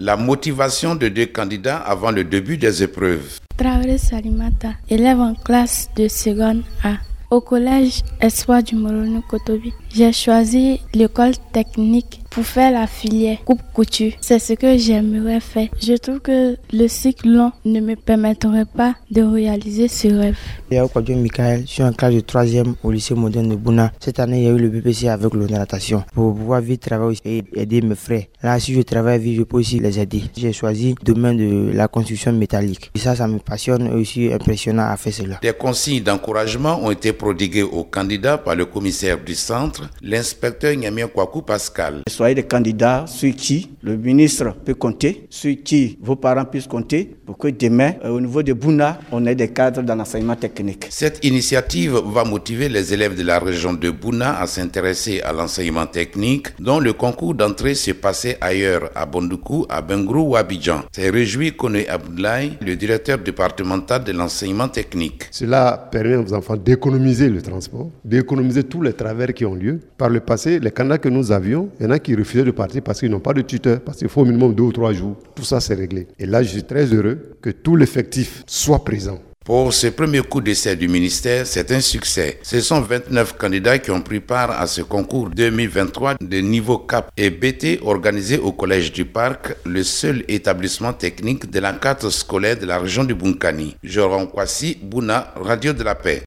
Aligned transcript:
La 0.00 0.16
motivation 0.16 0.96
de 0.96 1.06
deux 1.06 1.26
candidats 1.26 1.76
avant 1.76 2.10
le 2.10 2.24
début 2.24 2.56
des 2.56 2.82
épreuves. 2.82 3.38
Traoré 3.56 3.96
Salimata, 3.96 4.70
élève 4.90 5.20
en 5.20 5.34
classe 5.36 5.88
de 5.94 6.08
seconde 6.08 6.64
A. 6.82 6.94
Au 7.30 7.40
collège 7.40 8.00
Espoir 8.20 8.64
du 8.64 8.74
Morono 8.74 9.22
Kotobi, 9.22 9.72
j'ai 9.94 10.12
choisi 10.12 10.80
l'école 10.92 11.34
technique 11.52 12.20
pour 12.34 12.44
faire 12.44 12.72
la 12.72 12.88
filière 12.88 13.38
coupe 13.44 13.60
couture. 13.72 14.12
C'est 14.20 14.40
ce 14.40 14.54
que 14.54 14.76
j'aimerais 14.76 15.38
faire. 15.38 15.68
Je 15.80 15.94
trouve 15.94 16.18
que 16.18 16.56
le 16.72 16.88
cycle 16.88 17.28
long 17.28 17.52
ne 17.64 17.80
me 17.80 17.94
permettrait 17.94 18.64
pas 18.64 18.96
de 19.12 19.22
réaliser 19.22 19.86
ce 19.86 20.08
rêve. 20.08 20.36
Je 20.72 21.12
Michael, 21.14 21.60
je 21.60 21.70
suis 21.70 21.82
en 21.84 21.92
classe 21.92 22.14
de 22.14 22.20
3e 22.20 22.74
au 22.82 22.90
lycée 22.90 23.14
moderne 23.14 23.50
de 23.50 23.54
Bouna. 23.54 23.92
Cette 24.00 24.18
année, 24.18 24.38
il 24.38 24.44
y 24.44 24.48
a 24.48 24.50
eu 24.50 24.58
le 24.58 24.68
BPC 24.68 25.06
avec 25.06 25.32
le 25.32 25.46
natation 25.46 26.02
pour 26.12 26.34
pouvoir 26.34 26.60
vite 26.60 26.82
travailler 26.82 27.18
et 27.24 27.44
aider 27.54 27.80
mes 27.82 27.94
frères. 27.94 28.24
Là, 28.42 28.58
si 28.58 28.74
je 28.74 28.80
travaille 28.82 29.20
vite, 29.20 29.36
je 29.36 29.42
peux 29.44 29.58
aussi 29.58 29.78
les 29.78 30.00
aider. 30.00 30.24
J'ai 30.36 30.52
choisi 30.52 30.96
le 30.98 31.04
domaine 31.04 31.36
de 31.36 31.70
la 31.72 31.86
construction 31.86 32.32
métallique. 32.32 32.90
Et 32.96 32.98
ça, 32.98 33.14
ça 33.14 33.28
me 33.28 33.38
passionne 33.38 33.86
et 33.86 33.92
aussi 33.92 34.32
impressionnant 34.32 34.88
à 34.88 34.96
faire 34.96 35.12
cela. 35.12 35.38
Des 35.40 35.52
consignes 35.52 36.02
d'encouragement 36.02 36.80
ont 36.82 36.90
été 36.90 37.12
prodiguées 37.12 37.62
aux 37.62 37.84
candidats 37.84 38.38
par 38.38 38.56
le 38.56 38.64
commissaire 38.64 39.22
du 39.22 39.36
centre, 39.36 39.83
l'inspecteur 40.02 40.74
Nyamien 40.76 41.08
Kwaku 41.08 41.42
Pascal 41.42 42.02
soyez 42.14 42.34
des 42.34 42.44
candidats 42.44 43.04
sur 43.06 43.34
qui 43.34 43.70
le 43.82 43.96
ministre 43.96 44.54
peut 44.64 44.74
compter, 44.74 45.26
sur 45.28 45.54
qui 45.62 45.98
vos 46.00 46.16
parents 46.16 46.44
puissent 46.44 46.66
compter, 46.66 47.16
pour 47.26 47.36
que 47.36 47.48
demain, 47.48 47.92
euh, 48.04 48.10
au 48.10 48.20
niveau 48.20 48.42
de 48.42 48.52
Bouna, 48.52 48.98
on 49.12 49.26
ait 49.26 49.34
des 49.34 49.48
cadres 49.48 49.82
dans 49.82 49.94
l'enseignement 49.96 50.36
technique. 50.36 50.86
Cette 50.90 51.24
initiative 51.24 51.92
va 52.06 52.24
motiver 52.24 52.68
les 52.68 52.94
élèves 52.94 53.16
de 53.16 53.22
la 53.22 53.38
région 53.38 53.74
de 53.74 53.90
Bouna 53.90 54.40
à 54.40 54.46
s'intéresser 54.46 55.20
à 55.22 55.32
l'enseignement 55.32 55.86
technique, 55.86 56.48
dont 56.60 56.78
le 56.80 56.92
concours 56.92 57.34
d'entrée 57.34 57.74
se 57.74 57.90
passait 57.90 58.38
ailleurs, 58.40 58.90
à 58.94 59.04
Bondoukou, 59.06 59.66
à 59.68 59.82
Bengrou 59.82 60.30
ou 60.30 60.36
à 60.36 60.40
Abidjan. 60.40 60.82
C'est 60.92 61.10
réjoui 61.10 61.52
Kone 61.52 61.78
Abdoulaye, 61.88 62.52
le 62.60 62.76
directeur 62.76 63.18
départemental 63.18 64.04
de 64.04 64.12
l'enseignement 64.12 64.68
technique. 64.68 65.24
Cela 65.30 65.88
permet 65.90 66.16
aux 66.16 66.32
enfants 66.32 66.56
d'économiser 66.56 67.28
le 67.28 67.42
transport, 67.42 67.90
d'économiser 68.04 68.62
tous 68.64 68.82
les 68.82 68.92
travers 68.92 69.32
qui 69.34 69.44
ont 69.44 69.54
lieu. 69.54 69.73
Par 69.96 70.08
le 70.10 70.20
passé, 70.20 70.60
les 70.60 70.70
candidats 70.70 70.98
que 70.98 71.08
nous 71.08 71.32
avions, 71.32 71.68
il 71.78 71.84
y 71.84 71.86
en 71.86 71.90
a 71.90 71.98
qui 71.98 72.14
refusaient 72.14 72.44
de 72.44 72.50
partir 72.50 72.82
parce 72.82 73.00
qu'ils 73.00 73.10
n'ont 73.10 73.20
pas 73.20 73.32
de 73.32 73.42
tuteur, 73.42 73.80
parce 73.80 73.98
qu'il 73.98 74.08
faut 74.08 74.22
au 74.22 74.24
minimum 74.24 74.54
deux 74.54 74.64
ou 74.64 74.72
trois 74.72 74.92
jours. 74.92 75.16
Tout 75.34 75.44
ça, 75.44 75.60
c'est 75.60 75.74
réglé. 75.74 76.06
Et 76.18 76.26
là, 76.26 76.42
je 76.42 76.48
suis 76.48 76.64
très 76.64 76.84
heureux 76.86 77.36
que 77.40 77.50
tout 77.50 77.76
l'effectif 77.76 78.42
soit 78.46 78.84
présent. 78.84 79.18
Pour 79.44 79.74
ce 79.74 79.88
premier 79.88 80.22
coup 80.22 80.40
d'essai 80.40 80.74
du 80.74 80.88
ministère, 80.88 81.46
c'est 81.46 81.70
un 81.70 81.80
succès. 81.80 82.38
Ce 82.42 82.62
sont 82.62 82.80
29 82.80 83.36
candidats 83.36 83.78
qui 83.78 83.90
ont 83.90 84.00
pris 84.00 84.20
part 84.20 84.50
à 84.58 84.66
ce 84.66 84.80
concours 84.80 85.28
2023 85.28 86.14
de 86.18 86.38
niveau 86.38 86.78
CAP 86.78 87.10
et 87.18 87.28
BT 87.28 87.80
organisé 87.82 88.38
au 88.38 88.52
Collège 88.52 88.90
du 88.90 89.04
Parc, 89.04 89.54
le 89.66 89.82
seul 89.82 90.24
établissement 90.28 90.94
technique 90.94 91.50
de 91.50 91.60
la 91.60 91.74
carte 91.74 92.08
scolaire 92.08 92.58
de 92.58 92.64
la 92.64 92.78
région 92.78 93.04
du 93.04 93.14
Bunkani. 93.14 93.76
Joran 93.84 94.24
Kwasi, 94.28 94.78
Bouna, 94.82 95.34
Radio 95.36 95.74
de 95.74 95.82
la 95.82 95.94
Paix. 95.94 96.22